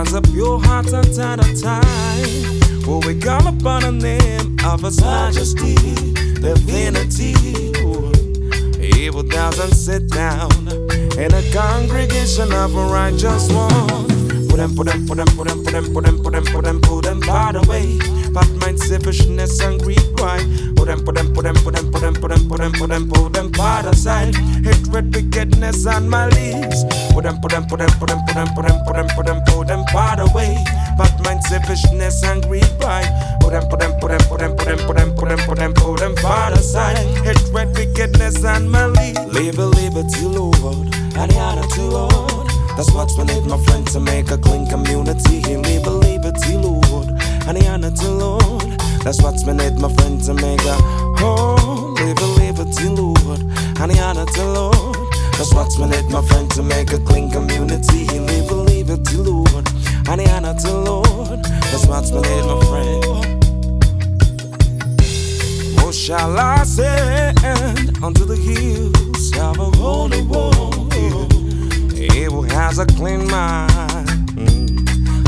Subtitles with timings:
[0.00, 2.86] Abel has a pure heart at a time.
[2.86, 5.74] Well, we call upon the name of His Majesty,
[6.40, 7.34] divinity.
[8.80, 10.50] Abel doesn't sit down
[11.18, 14.08] in a congregation of a righteous one.
[14.48, 16.64] Put them, put them, put them, put them, put them, put them, put them, put
[16.64, 17.98] them, put them, by the way.
[18.32, 20.00] Bad mind, selfishness, and greed.
[21.40, 23.08] Put them, put them, put them, put them, put them, put them, put them, put
[23.08, 24.34] them, put them, by the side.
[24.60, 26.84] Hatred, wickedness, and malice.
[27.14, 29.24] Put them, put them, put them, put them, put them, put them, put them, put
[29.24, 30.52] them, put them, by the way.
[30.98, 33.08] Bad mind, selfishness, and greed, pride.
[33.40, 35.56] Put them, put them, put them, put them, put them, put them, put them, put
[35.56, 36.98] them, put them, by the side.
[37.24, 39.16] Hatred, wickedness, and malice.
[39.32, 42.48] Live a liberty, Lord, and honor to Lord.
[42.76, 45.40] That's what's need, my friend, to make a clean community.
[45.56, 47.08] Live a liberty, Lord,
[47.48, 48.76] and honor to Lord.
[49.00, 53.40] That's what's need, my friend, to make a oh, live a liberty, Lord,
[53.80, 54.96] and the honor to Lord.
[55.36, 58.06] That's what's we need, my friend, to make a clean community.
[58.18, 59.66] Live a liberty, Lord,
[60.08, 61.42] and the honor to Lord.
[61.70, 63.04] That's what's we need, my friend.
[65.80, 67.32] What shall I say
[68.02, 70.70] unto the hills of a holy wall?
[72.12, 74.08] Abel has a clean mind.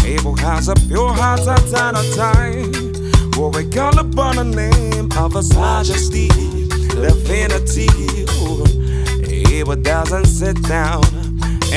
[0.04, 2.71] Abel has a pure heart at a time.
[3.42, 7.88] Well, we call upon the name of His Majesty, divinity.
[8.28, 8.64] Oh,
[9.26, 11.02] Abel doesn't sit down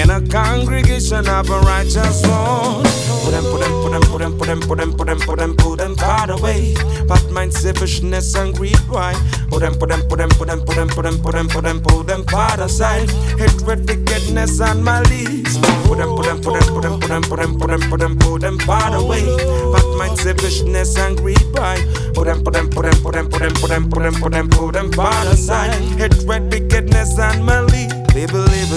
[0.05, 2.83] in a congregation of a righteous one.
[3.25, 5.37] Put them, put them, put them, put them, put them, put them, put them, put
[5.39, 6.75] them, put them far away.
[7.07, 9.17] Bad mind, selfishness, and greed, right?
[9.49, 11.63] Put them, put them, put them, put them, put them, put them, put them, put
[11.63, 13.09] them, put them far aside.
[13.39, 15.57] Hatred, wickedness, and malice.
[15.87, 17.99] Put them, put them, put them, put them, put them, put them, put them, put
[17.99, 19.25] them, put them far away.
[19.73, 21.83] Bad mind, selfishness, and greed, right?
[22.13, 24.31] Put them, put them, put them, put them, put them, put them, put them, put
[24.31, 25.73] them, put them far aside.
[25.97, 27.91] Hatred, wickedness, and malice.
[28.13, 28.71] Live a live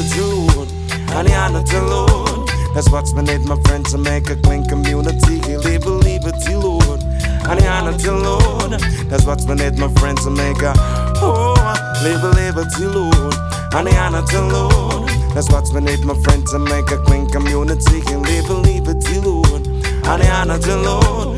[1.11, 2.49] a tune and the Lord.
[2.75, 5.41] That's what's need, my friend, to make a clean community.
[5.41, 7.03] Live a liberty, Lord.
[7.49, 8.73] And the honor to Lord.
[9.09, 10.75] That's what's need, my friend, to make a
[11.21, 11.55] oh,
[12.03, 13.35] live a liberty, Lord.
[13.75, 15.09] And the honor to Lord.
[15.35, 18.01] That's what's need, my friend, to make a clean community.
[18.03, 19.67] Live a liberty, Lord.
[19.67, 21.38] And the honor to Lord.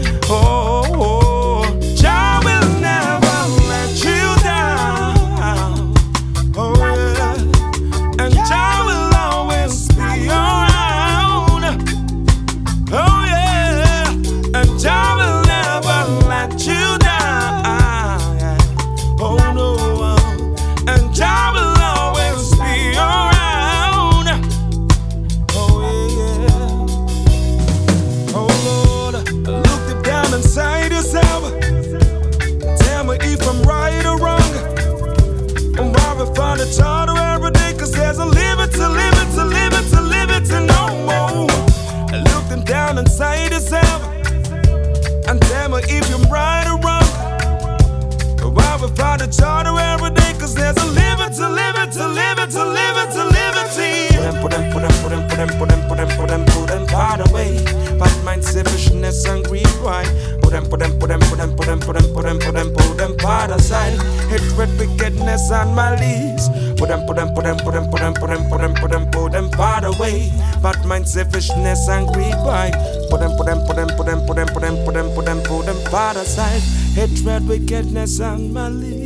[49.01, 53.09] From the charter every day, cause there's a limit to limit to limit to limit
[53.17, 54.13] to liberty.
[54.13, 56.69] Put them, put them, put them, put them, put them, put them, put them, put
[56.69, 57.65] them, by the way.
[57.97, 60.05] Bad mind, selfishness, and greed, right?
[60.43, 62.53] Put them, put them, put them, put them, put them, put them, put them, put
[62.53, 63.97] them, put them, by the side.
[64.29, 66.51] Hatred, wickedness, and malice.
[66.77, 68.91] Put them, put them, put them, put them, put them, put them, put them, put
[68.91, 70.29] them, put them, by the way.
[70.61, 72.77] Bad mind, selfishness, and greed, right?
[73.11, 75.25] Put them, put them, put them, put them, put them, put them, put them, put
[75.27, 76.63] them, put them, side.
[76.95, 79.00] Hatred, wickedness, and malice.